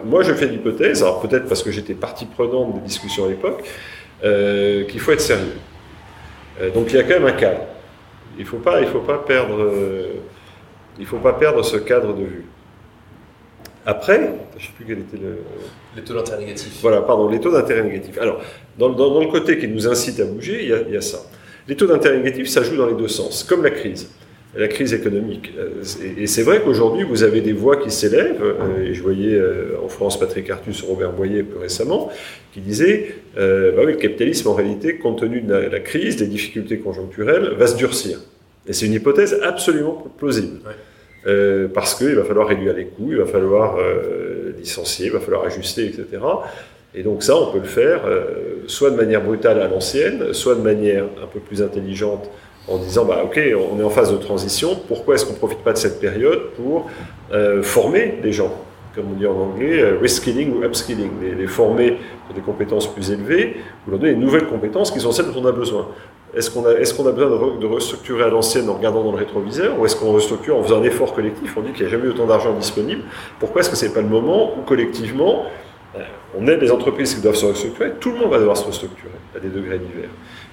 [0.06, 3.64] moi je fais l'hypothèse, alors peut-être parce que j'étais partie prenante des discussions à l'époque,
[4.24, 5.58] euh, qu'il faut être sérieux.
[6.60, 7.62] Euh, donc il y a quand même un cadre.
[8.38, 9.72] Il ne faut, pas, il faut, pas perdre,
[10.98, 12.46] il faut pas perdre ce cadre de vue.
[13.86, 14.18] Après,
[14.58, 15.38] je ne sais plus quel était le.
[15.96, 16.80] Les taux d'intérêt négatifs.
[16.82, 18.18] Voilà, pardon, les taux d'intérêt négatifs.
[18.20, 18.42] Alors,
[18.78, 21.20] dans, dans, le côté qui nous incite à bouger, il y a, ça.
[21.68, 24.10] Les taux d'intérêt négatifs, ça joue dans les deux sens, comme la crise.
[24.56, 25.52] la crise économique.
[26.18, 28.44] Et c'est vrai qu'aujourd'hui, vous avez des voix qui s'élèvent,
[28.84, 29.40] et je voyais
[29.84, 32.12] en France Patrick Artus, Robert Boyer plus récemment,
[32.54, 36.80] qui disait bah oui, le capitalisme, en réalité, compte tenu de la, crise, des difficultés
[36.80, 38.20] conjoncturelles, va se durcir.
[38.68, 40.60] Et c'est une hypothèse absolument plausible.
[41.28, 45.20] Euh, parce qu'il va falloir réduire les coûts, il va falloir euh, licencier, il va
[45.20, 46.06] falloir ajuster, etc.
[46.96, 50.56] Et donc ça, on peut le faire euh, soit de manière brutale à l'ancienne, soit
[50.56, 52.30] de manière un peu plus intelligente
[52.68, 53.40] en disant, bah, ok,
[53.74, 56.52] on est en phase de transition, pourquoi est-ce qu'on ne profite pas de cette période
[56.56, 56.90] pour
[57.64, 58.54] former les gens?
[58.96, 63.58] Comme on dit en anglais, reskilling ou upskilling, les, former pour des compétences plus élevées,
[63.86, 65.88] ou leur donner des nouvelles compétences qui sont celles dont on a besoin.
[66.36, 69.18] Est-ce qu'on a, est qu'on a, besoin de, restructurer à l'ancienne en regardant dans le
[69.18, 71.92] rétroviseur ou est-ce qu'on restructure en faisant un effort collectif On dit qu'il n'y a
[71.92, 73.02] jamais autant d'argent disponible.
[73.40, 75.46] Pourquoi est-ce que ce n'est pas le moment où collectivement
[75.96, 76.02] euh,
[76.38, 79.10] on aide les entreprises qui doivent se restructurer Tout le monde va devoir se restructurer
[79.36, 80.10] à des degrés divers.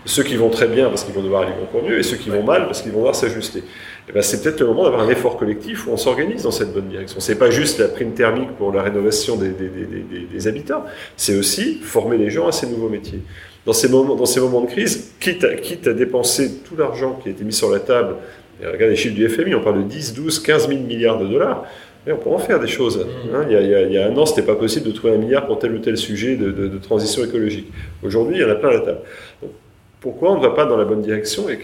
[0.07, 2.31] ceux qui vont très bien parce qu'ils vont devoir aller encore mieux et ceux qui
[2.31, 3.63] vont mal parce qu'ils vont devoir s'ajuster.
[4.09, 6.73] Eh ben, c'est peut-être le moment d'avoir un effort collectif où on s'organise dans cette
[6.73, 7.19] bonne direction.
[7.19, 10.85] C'est pas juste la prime thermique pour la rénovation des, des, des, des habitats,
[11.17, 13.21] c'est aussi former les gens à ces nouveaux métiers
[13.67, 17.19] dans ces moments, dans ces moments de crise, quitte à, quitte à dépenser tout l'argent
[17.21, 18.15] qui a été mis sur la table,
[18.63, 21.27] et regardez les chiffres du FMI, on parle de 10, 12, 15 000 milliards de
[21.27, 21.65] dollars,
[22.07, 22.99] et on peut en faire des choses.
[22.99, 23.35] Mmh.
[23.35, 25.15] Hein, il, y a, il, y a, un an, ce n'était pas possible de trouver
[25.15, 27.67] un milliard pour tel ou tel sujet de, de, transition écologique.
[28.05, 29.01] Aujourd'hui, il y en a plein à la table.
[30.01, 31.59] pourquoi on ne va pas dans la bonne direction et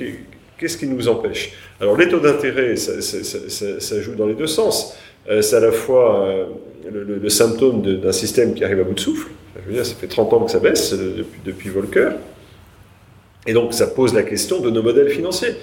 [0.63, 1.53] qu'est-ce qui nous empêche?
[1.81, 4.97] Alors les taux d'intérêt, ça, ça, ça, joue dans les deux sens.
[5.29, 6.45] Euh, c'est à la fois euh,
[6.91, 9.95] le, le, symptôme d'un système qui arrive à bout de souffle, je veux dire, ça
[9.95, 12.11] fait 30 ans que ça baisse euh, depuis, depuis Volcker.
[13.47, 15.57] Et donc, ça pose la question de nos modèles financiers.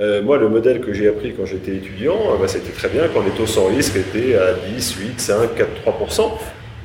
[0.00, 3.22] Euh, moi, le modèle que j'ai appris quand j'étais étudiant, bah, c'était très bien quand
[3.22, 6.30] les taux sans risque étaient à 10, 8, 5, 4, 3%.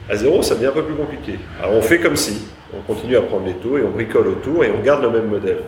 [0.10, 1.34] À zéro, ça devient un peu plus compliqué.
[1.62, 2.47] Alors, on fait comme si.
[2.73, 5.27] On continue à prendre les taux et on bricole autour et on garde le même
[5.27, 5.60] modèle.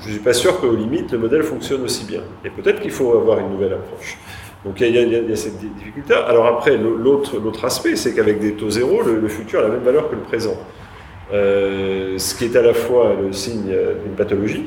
[0.00, 2.20] Je ne suis pas sûr qu'au limite, le modèle fonctionne aussi bien.
[2.44, 4.18] Et peut-être qu'il faut avoir une nouvelle approche.
[4.64, 6.14] Donc il y, a, cette difficulté.
[6.14, 10.10] Alors après, l'autre aspect, c'est qu'avec des taux zéro, le, futur a la même valeur
[10.10, 10.56] que le présent.
[11.32, 13.74] Euh, ce qui est à la fois le signe
[14.04, 14.66] d'une pathologie,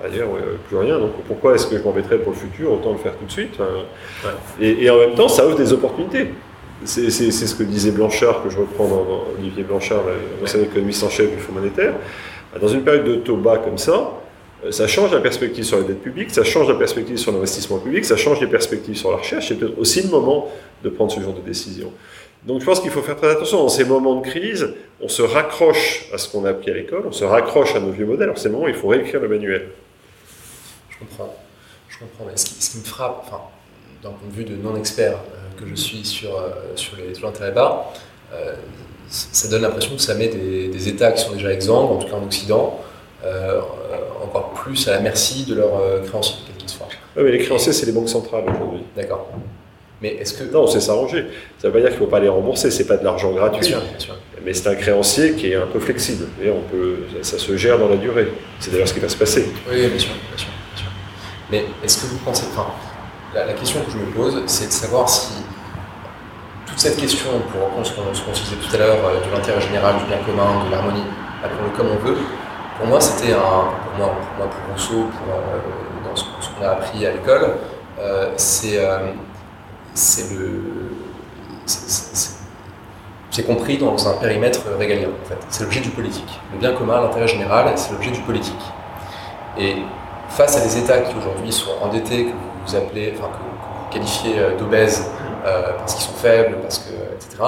[0.00, 0.26] c'est-à-dire
[0.66, 3.24] plus rien, donc pourquoi est-ce que je m'embêterais pour le futur, autant le faire tout
[3.24, 3.58] de suite.
[3.60, 4.28] Hein?
[4.60, 6.30] Et, en même temps, ça offre des opportunités.
[6.84, 10.02] C'est ce que disait Blanchard, que je reprends dans, Olivier Blanchard,
[10.40, 11.94] l'ancien économiste en chef du Fonds monétaire.
[12.60, 14.21] Dans une période de taux bas comme ça,
[14.70, 18.04] ça change la perspective sur la dette publique, ça change la perspective sur l'investissement public,
[18.04, 19.48] ça change les perspectives sur la recherche.
[19.48, 20.48] C'est peut-être aussi le moment
[20.84, 21.92] de prendre ce genre de décision.
[22.44, 23.58] Donc je pense qu'il faut faire très attention.
[23.58, 27.04] Dans ces moments de crise, on se raccroche à ce qu'on a appris à l'école,
[27.06, 28.24] on se raccroche à nos vieux modèles.
[28.24, 29.68] Alors c'est le moment où il faut réécrire le manuel.
[30.90, 31.34] Je comprends.
[31.88, 32.26] Je comprends.
[32.34, 33.40] ce, qui, me frappe, enfin,
[34.02, 37.22] d'un point de vue de non-expert euh, que je suis sur, euh, sur les taux
[37.22, 37.92] d'intérêt bas,
[39.08, 42.16] ça donne l'impression que ça met des, États qui sont déjà exempts, en tout cas
[42.16, 42.80] en Occident,
[44.32, 46.88] encore plus à la merci de leurs euh, créanciers, quels qu'ils soient.
[47.16, 48.82] Oui, mais les créanciers, c'est les banques centrales aujourd'hui.
[48.96, 49.28] D'accord.
[50.00, 50.52] Mais est-ce que...
[50.52, 51.26] Non, c'est s'arranger.
[51.58, 53.32] Ça ne veut pas dire qu'il ne faut pas les rembourser, c'est pas de l'argent
[53.32, 53.60] gratuit.
[53.60, 54.14] Bien sûr, bien sûr.
[54.44, 56.26] Mais c'est un créancier qui est un peu flexible.
[56.42, 58.28] Et on peut, ça, se gère dans la durée.
[58.58, 59.46] C'est d'ailleurs ce qui va se passer.
[59.70, 60.48] Oui, bien sûr, bien sûr.
[60.48, 60.90] Bien sûr.
[61.50, 62.46] Mais est-ce que vous pensez...
[62.50, 62.66] Enfin,
[63.34, 65.34] la, la question que je me pose, c'est de savoir si
[66.66, 69.60] toute cette question, pour reprendre ce qu'on se disait tout à l'heure, euh, de l'intérêt
[69.60, 71.04] général, du bien commun, de l'harmonie,
[71.44, 72.16] appelons-le comme on veut,
[72.78, 77.56] pour moi, c'était un, moi, pour, Rousseau, euh, dans ce, qu'on a appris à l'école,
[77.98, 79.08] euh, c'est euh,
[80.30, 80.62] le,
[83.30, 85.08] c'est compris dans un périmètre régalien.
[85.08, 85.38] En fait.
[85.48, 86.40] C'est l'objet du politique.
[86.52, 88.62] Le bien commun, l'intérêt général, c'est l'objet du politique.
[89.58, 89.76] Et
[90.28, 92.30] face à des États qui aujourd'hui sont endettés, que
[92.66, 95.10] vous appelez, enfin que, vous qualifiez d'obèses
[95.44, 97.42] parce qu'ils sont faibles, parce que, etc.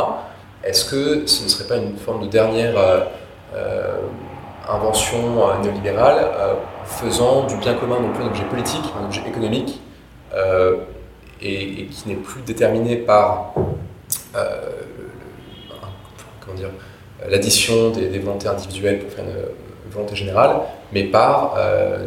[0.63, 2.75] Est-ce que ce ne serait pas une forme de dernière
[4.69, 9.23] invention euh, néolibérale euh, faisant du bien commun non plus un objet politique, un objet
[9.27, 9.81] économique,
[10.35, 10.77] euh,
[11.41, 13.55] et, qui n'est plus déterminé par
[17.29, 20.57] l'addition des, volontés individuelles pour faire une, volonté générale,
[20.93, 21.57] mais par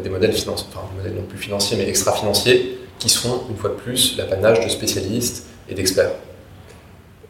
[0.03, 3.69] des modèles financiers, enfin des modèles non plus financiers mais extra-financiers, qui sont une fois
[3.69, 6.11] de plus l'apanage de spécialistes et d'experts.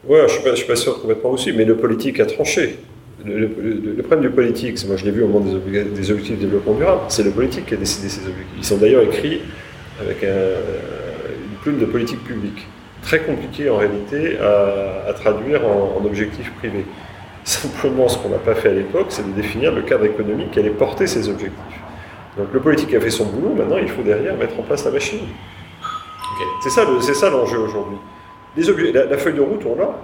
[0.04, 2.78] Ouais, je ne suis, pas sûr complètement aussi, mais le politique a tranché
[3.24, 6.74] le, problème du politique, moi je l'ai vu au moment des, des, objectifs de développement
[6.74, 8.56] durable, c'est le politique qui a décidé ces objectifs.
[8.58, 9.40] Ils sont d'ailleurs écrits
[10.00, 12.66] avec une plume de politique publique.
[13.02, 16.84] Très compliqué en réalité à, traduire en, objectifs privés.
[17.44, 20.58] Simplement, ce qu'on n'a pas fait à l'époque, c'est de définir le cadre économique qui
[20.58, 21.80] allait porter ces objectifs.
[22.36, 24.92] Donc le politique a fait son boulot, maintenant il faut derrière mettre en place la
[24.92, 25.20] machine.
[26.62, 27.98] C'est ça l'enjeu aujourd'hui.
[28.92, 29.98] La, la, feuille de route, on l'a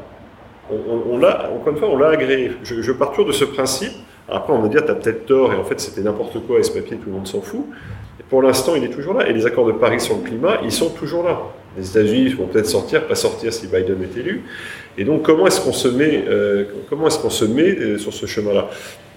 [0.71, 2.53] on, l'a, encore une fois, on l'a agréé.
[2.63, 3.93] Je, pars toujours de ce principe.
[4.29, 6.63] Après, on va dire, tu as peut-être tort, et en fait, c'était n'importe quoi, et
[6.63, 7.67] ce papier, tout le monde s'en fout.
[8.31, 9.29] pour l'instant, il est toujours là.
[9.29, 11.41] Et les accords de Paris sur le climat, ils sont toujours là.
[11.77, 14.45] Les États-Unis vont peut-être sortir, pas sortir si Biden est élu.
[14.97, 18.15] Et donc, comment est-ce qu'on se met, euh, comment est-ce qu'on se met euh, sur
[18.15, 18.71] ce chemin-là?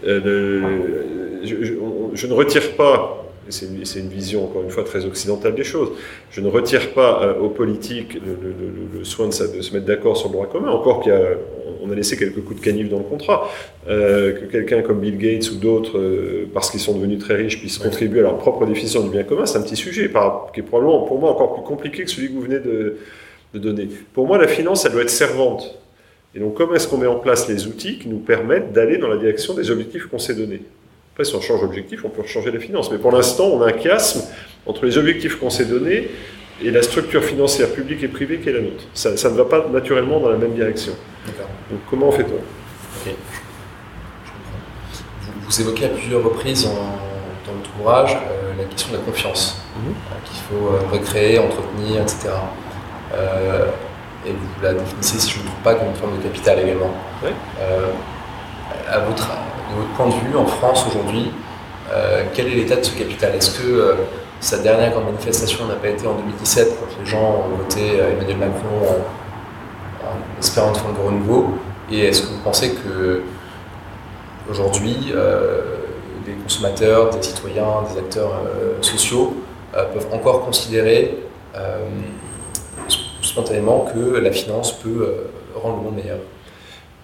[0.05, 0.61] Euh,
[1.43, 1.55] je,
[2.13, 5.89] je, ne retire pas c'est une, une, vision, encore une fois, très occidentale des choses.
[6.31, 9.85] Je ne retire pas euh, aux politiques le, le, le, soin de, de, se mettre
[9.85, 12.97] d'accord sur le droit commun, encore qu'on a, a laissé quelques coups de canif dans
[12.97, 13.49] le contrat.
[13.87, 17.59] Euh, que quelqu'un comme Bill Gates ou d'autres, euh, parce qu'ils sont devenus très riches,
[17.59, 20.59] puissent contribuer à leur propre définition du bien commun, c'est un petit sujet par, qui
[20.59, 22.97] est probablement pour moi encore plus compliqué que celui que vous venez de,
[23.53, 23.87] de donner.
[24.13, 25.79] Pour moi, la finance, elle doit être servante.
[26.35, 29.07] Et donc, comment est-ce qu'on met en place les outils qui nous permettent d'aller dans
[29.07, 30.61] la direction des objectifs qu'on s'est donnés?
[31.17, 32.91] Après, si on change d'objectif, on peut changer les finances.
[32.91, 34.21] Mais pour l'instant, on a un chiasme
[34.67, 36.11] entre les objectifs qu'on s'est donnés
[36.63, 38.83] et la structure financière publique et privée qui est la nôtre.
[38.93, 40.93] Ça, ça ne va pas naturellement dans la même direction.
[41.71, 42.39] Donc comment fait-on?
[43.01, 43.15] Okay.
[45.23, 46.69] vous, vous, évoquez à plusieurs reprises en,
[47.47, 49.93] dans votre ouvrage euh, la question de la confiance, mm -hmm.
[49.93, 52.29] euh, qu'il faut euh, recréer, entretenir, etc.
[54.27, 56.59] Et vous la définissez, si je ne me trompe pas, comme une forme de capital
[56.59, 56.93] également.
[58.95, 59.27] À votre
[59.69, 61.31] de votre point de vue, en France aujourd'hui,
[61.91, 63.35] euh, quel est l'état de ce capital?
[63.35, 63.93] Est-ce que euh,
[64.39, 68.37] sa dernière grande manifestation n'a pas été en 2017 quand les gens ont voté Emmanuel
[68.37, 69.03] Macron
[70.03, 71.47] en, espérant une forme de renouveau
[71.91, 73.23] Et est-ce que vous pensez que
[74.49, 75.77] aujourd'hui, euh,
[76.27, 79.33] des consommateurs, des citoyens, des acteurs euh, sociaux
[79.75, 81.17] euh, peuvent encore considérer
[81.55, 81.79] euh,
[83.21, 85.15] spontanément que la finance peut
[85.55, 86.19] rendre le monde meilleur?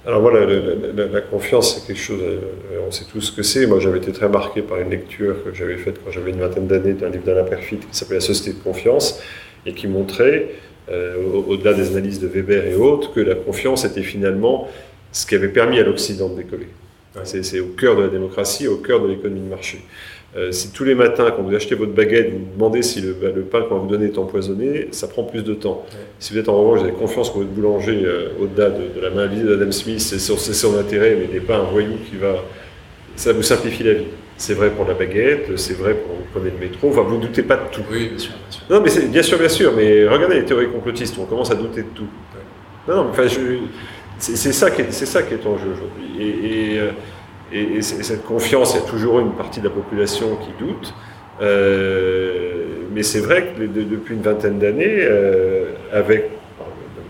[0.05, 0.59] Alors voilà, la,
[0.93, 2.39] la, la confiance, c'est quelque chose, euh,
[2.85, 3.65] on sait tous ce que c'est.
[3.67, 6.67] Moi, j'avais été très marqué par une lecture que j'avais faite quand j'avais une vingtaine
[6.67, 9.21] d'années d'un livre d'Alain Perfit qui s'appelait La société de confiance
[9.65, 10.49] et qui montrait,
[10.89, 11.15] euh,
[11.47, 14.67] au-delà des analyses de Weber et autres, que la confiance était finalement
[15.13, 16.67] ce qui avait permis à l'Occident de décoller.
[17.15, 17.21] Ouais.
[17.23, 19.79] C'est au cœur de la démocratie, au cœur de l'économie de marché.
[20.35, 23.15] Euh, si tous les matins, quand vous achetez votre baguette, vous vous demandez si le,
[23.35, 25.85] le pain qu'on va vous donner est empoisonné, ça prend plus de temps.
[25.91, 25.99] Ouais.
[26.17, 28.99] Si vous êtes en revanche, vous avez confiance que votre boulanger, euh, au-delà de, de,
[28.99, 32.35] la maladie d'Adam Smith, c'est son, son intérêt, mais n'est pas un voyou qui va.
[33.15, 34.05] Ça vous simplifie la vie.
[34.35, 36.89] C'est vrai pour la baguette, c'est vrai pour vous prenez le métro.
[36.89, 37.83] Enfin, vous ne doutez pas de tout.
[37.91, 38.31] Oui, bien sûr.
[38.31, 38.63] Bien sûr.
[38.71, 39.71] Non, mais bien sûr, bien sûr.
[39.77, 42.07] Mais regardez les théories complotistes, on commence à douter de tout.
[42.33, 42.91] Ouais.
[42.91, 43.27] Non, non, enfin,
[44.17, 46.19] c'est ça qui est, ça qui est en jeu aujourd'hui.
[46.19, 46.89] Et, et euh,
[47.53, 50.93] et, et, cette confiance, il y a toujours une partie de la population qui doute.
[51.41, 52.63] Euh,
[52.93, 56.29] mais c'est vrai que de, depuis une vingtaine d'années, euh, avec.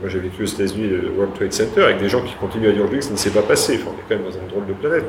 [0.02, 2.74] Moi j'ai vécu aux États-Unis, le World Trade Center, avec des gens qui continuent à
[2.74, 3.80] dire que ça ne s'est pas passé.
[3.82, 5.06] Enfin, on est quand même dans une drôle de planète.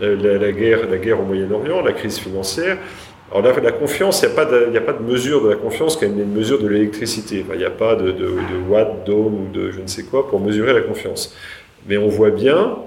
[0.00, 2.78] La, guerre, la guerre au Moyen-Orient, la crise financière.
[3.30, 4.28] Alors là, la confiance, il
[4.70, 7.44] n'y a, pas de mesure de la confiance comme une mesure de l'électricité.
[7.52, 10.26] Il n'y a pas de, de, de watts, d'ohm ou de je ne sais quoi
[10.26, 11.36] pour mesurer la confiance.
[11.86, 12.78] Mais on voit bien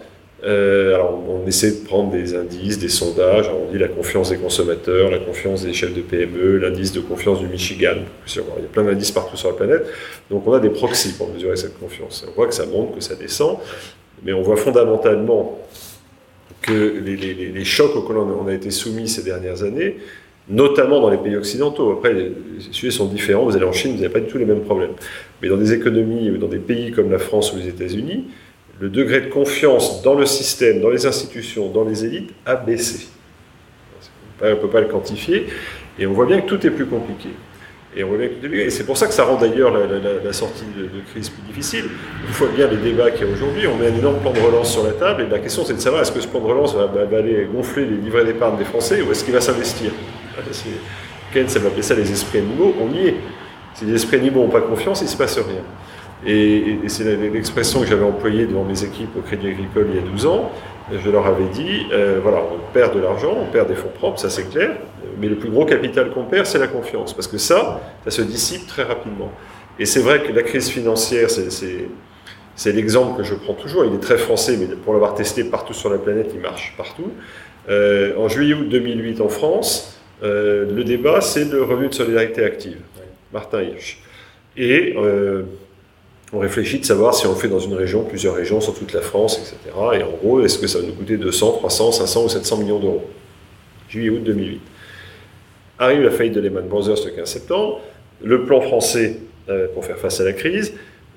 [0.46, 3.50] euh, alors, on essaie de prendre des indices, des sondages.
[3.50, 7.40] On dit la confiance des consommateurs, la confiance des chefs de PME, l'indice de confiance
[7.40, 7.96] du Michigan.
[8.28, 9.86] Il y a plein d'indices partout sur la planète.
[10.30, 12.26] Donc, on a des proxys pour mesurer cette confiance.
[12.30, 13.58] On voit que ça monte, que ça descend.
[14.26, 15.60] Mais on voit fondamentalement
[16.62, 19.98] que les, les, chocs auxquels on a été soumis ces dernières années,
[20.50, 21.92] notamment dans les pays occidentaux.
[21.92, 22.32] Après, les
[22.72, 23.46] sujets sont différents.
[23.46, 24.94] Vous allez en Chine, vous n'avez pas du tout les mêmes problèmes.
[25.42, 28.26] Mais dans des économies, dans des pays comme la France ou les États-Unis,
[28.80, 33.08] le degré de confiance dans le système, dans les institutions, dans les élites a baissé.
[34.42, 35.48] On ne peut pas le quantifier,
[35.98, 37.30] et on voit bien que tout est plus compliqué.
[37.96, 41.86] Et, c'est pour ça que ça rend d'ailleurs la, sortie de, crise plus difficile.
[42.28, 44.40] Une fois bien les débats qu'il y a aujourd'hui, on met un énorme plan de
[44.40, 46.48] relance sur la table, et la question c'est de savoir est-ce que ce plan de
[46.48, 49.92] relance va, aller gonfler les livrets d'épargne des Français, ou est-ce qu'il va s'investir?
[51.32, 53.16] Keynes, ça va appeler ça les esprits animaux, on y est.
[53.76, 55.64] Si les esprits animaux n'ont pas confiance, il ne se passe rien.
[56.26, 60.10] Et, c'est l'expression que j'avais employée devant mes équipes au Crédit Agricole il y a
[60.10, 60.52] 12 ans.
[60.92, 64.20] Je leur avais dit, euh, voilà, on perd de l'argent, on perd des fonds propres,
[64.20, 64.72] ça c'est clair,
[65.20, 68.22] mais le plus gros capital qu'on perd, c'est la confiance, parce que ça, ça se
[68.22, 69.32] dissipe très rapidement.
[69.80, 74.02] Et c'est vrai que la crise financière, c'est l'exemple que je prends toujours, il est
[74.02, 77.12] très français, mais pour l'avoir testé partout sur la planète, il marche partout.
[77.70, 82.80] Euh, en juillet-août 2008 en France, euh, le débat, c'est le revenu de solidarité active,
[83.32, 84.00] Martin Hirsch.
[84.56, 85.44] Et euh,
[86.34, 89.02] on réfléchit de savoir si on fait dans une région, plusieurs régions sur toute la
[89.02, 89.76] France, etc.
[89.94, 92.80] Et en gros, est-ce que ça va nous coûter 200, 300, 500 ou 700 millions
[92.80, 93.06] d'euros?
[93.88, 94.60] Juillet-août 2008.
[95.78, 97.82] Arrive la faillite de Lehman Brothers le 15 septembre,
[98.24, 99.20] le plan français
[99.50, 100.74] euh, pour faire face à la crise,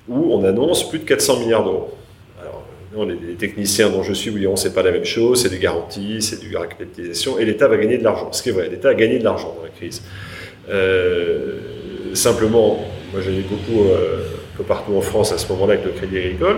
[0.07, 1.89] où on annonce plus de 400 milliards d'euros.
[2.39, 2.63] Alors,
[2.95, 5.57] non, les, techniciens dont je suis vous diront c'est pas la même chose, c'est des
[5.57, 8.31] garanties, c'est du recapitalisation, et l'État va gagner de l'argent.
[8.31, 10.03] Ce qui est vrai, l'État a gagné de l'argent dans la crise.
[10.69, 13.89] Euh, simplement, moi j'avais beaucoup...
[13.89, 16.57] Euh, peu partout en France à ce moment-là avec le Crédit Agricole.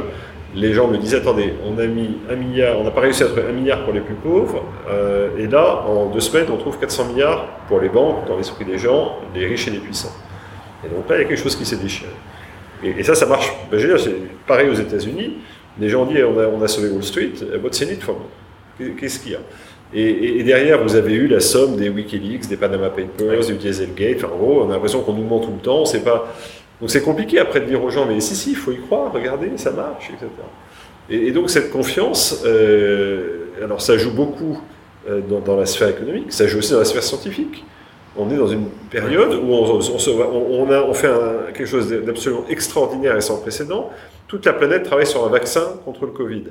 [0.55, 3.27] les gens me disaient attendez, on a mis un milliard, on n'a pas réussi à
[3.27, 6.79] trouver un milliard pour les plus pauvres, euh, et là, en deux semaines, on trouve
[6.79, 10.15] 400 milliards pour les banques, dans l'esprit des gens, les riches et les puissants.
[10.85, 12.11] Et donc là, il y a quelque chose qui s'est déchiré.
[12.83, 13.51] Et, ça, ça marche.
[13.69, 14.15] Ben, c'est
[14.47, 15.33] pareil aux États-Unis.
[15.79, 18.15] Les gens disent on a, on a sauvé Wall Street, what's in it for?
[18.97, 19.39] Qu'est-ce qu'il y a?
[19.93, 24.17] Et, derrière, vous avez eu la somme des Wikileaks, des Panama Papers, du Dieselgate.
[24.17, 25.83] Enfin, en gros, on a l'impression qu'on nous ment tout le temps.
[25.85, 26.31] C'est pas
[26.79, 29.11] donc c'est compliqué après de dire aux gens, mais si, si, il faut y croire,
[29.11, 30.27] regardez, ça marche, etc.
[31.09, 34.61] Et, donc cette confiance, euh, alors ça joue beaucoup
[35.09, 37.65] euh, dans, la sphère économique, ça joue aussi dans la sphère scientifique.
[38.17, 41.09] On est dans une période où on, fait
[41.53, 43.91] quelque chose d'absolument extraordinaire et sans précédent.
[44.27, 46.43] Toute la planète travaille sur un vaccin contre le Covid.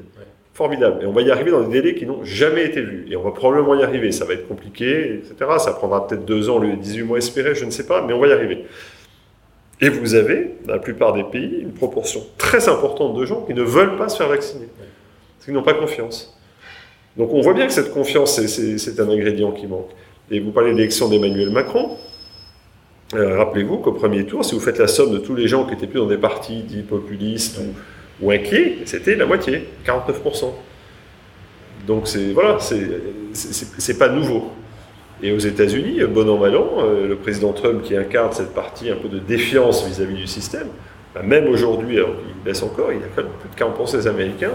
[0.55, 1.03] Formidable.
[1.03, 3.07] Et on va y arriver dans des délais qui n'ont jamais été vus.
[3.11, 4.13] Et on va probablement y arriver.
[4.13, 5.51] Ça va être compliqué, etc.
[5.59, 8.21] Ça prendra peut-être deux ans, le 18 mois espérés, je ne sais pas, mais on
[8.21, 8.65] va y arriver.
[9.81, 13.55] Et vous avez, dans la plupart des pays, une proportion très importante de gens qui
[13.55, 16.37] ne veulent pas se faire vacciner, parce qu'ils n'ont pas confiance.
[17.17, 19.91] Donc on voit bien que cette confiance, c'est un ingrédient qui manque.
[20.31, 21.97] Et vous parlez de l'élection d'Emmanuel Macron.
[23.15, 25.75] Euh, rappelez-vous qu'au premier tour, si vous faites la somme de tous les gens qui
[25.75, 27.59] étaient plus dans des partis dits populistes
[28.21, 30.53] ou, inquiets, c'était la moitié, 49%.
[31.87, 34.51] Donc c'est voilà, c'est pas nouveau.
[35.23, 38.91] Et aux États-Unis, bon an, mal an, euh, le président Trump qui incarne cette partie
[38.91, 40.69] un peu de défiance vis-à-vis du système,
[41.15, 43.97] bah, même aujourd'hui, alors qu'il baisse encore, il y a quand même plus de 40%
[43.97, 44.53] des Américains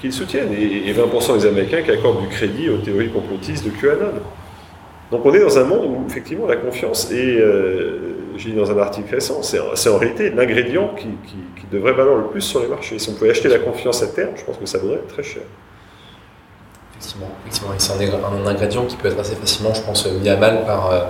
[0.00, 3.70] qui le soutiennent et 20% des Américains qui accordent du crédit aux théories complotistes de
[3.70, 4.12] QAnon.
[5.12, 8.70] Donc on est dans un monde où effectivement la confiance est, euh, j'ai dit dans
[8.70, 11.08] un article récent, c'est en réalité l'ingrédient qui,
[11.70, 12.98] devrait valoir le plus sur les marchés.
[12.98, 15.42] Si on pouvait acheter la confiance à terme, je pense que ça vaudrait très cher
[17.02, 17.28] effectivement.
[17.78, 21.00] c'est un, ingrédient qui peut être assez facilement, je pense, mis à mal par, euh,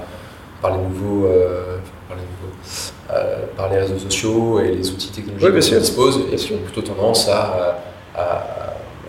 [0.61, 1.79] par les nouveaux, euh,
[2.09, 2.23] par, les
[3.15, 6.59] euh, par les réseaux sociaux et les outils technologiques dont on dispose, et qui ont
[6.59, 7.79] plutôt tendance à,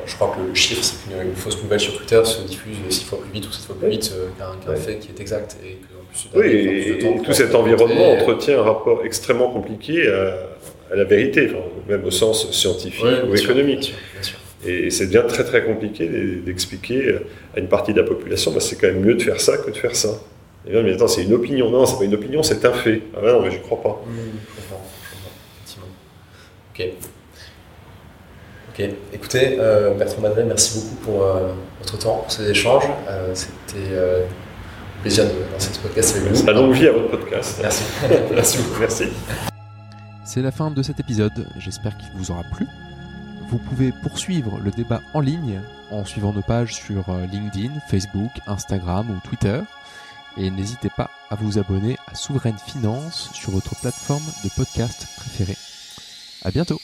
[0.05, 3.19] je crois que le chiffre, c'est qu'une fausse nouvelle sur Twitter se diffuse six fois
[3.21, 5.55] plus vite ou sept fois plus vite qu'un fait qui est exact.
[5.63, 11.51] Et que, oui, et, tout cet environnement entretient un rapport extrêmement compliqué à, la vérité,
[11.87, 13.95] même au sens scientifique ou économique.
[14.13, 14.37] bien sûr.
[14.65, 16.07] Et c'est bien très très compliqué
[16.45, 17.19] d'expliquer
[17.55, 19.69] à une partie de la population, bah, c'est quand même mieux de faire ça que
[19.69, 20.09] de faire ça.
[20.65, 21.69] Et bien, mais attends, c'est une opinion.
[21.69, 23.01] Non, c'est pas une opinion, c'est un fait.
[23.15, 24.01] Ah ben non, mais je crois pas.
[24.07, 24.17] Mmh,
[24.55, 24.83] je comprends,
[26.73, 26.85] Ok.
[28.69, 28.89] Ok.
[29.13, 31.49] Écoutez, euh, Bertrand Madeleine, merci beaucoup pour euh,
[31.79, 32.85] votre temps, pour ces échanges.
[33.09, 36.47] Euh, C'était un plaisir de lancer ce podcast avec vous.
[36.51, 37.59] Longue vie à votre podcast.
[37.61, 37.83] Merci.
[38.33, 38.79] merci beaucoup.
[38.79, 39.03] Merci.
[40.25, 41.45] C'est la fin de cet épisode.
[41.59, 42.65] J'espère qu'il vous aura plu.
[43.47, 45.59] Vous pouvez poursuivre le débat en ligne
[45.91, 49.61] en suivant nos pages sur euh, LinkedIn, Facebook, Instagram ou Twitter.
[50.37, 55.57] Et n'hésitez pas à vous abonner à Souveraine Finance sur votre plateforme de podcast préférée.
[56.43, 56.82] À bientôt!